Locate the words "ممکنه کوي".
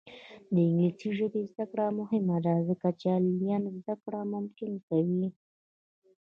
4.33-5.27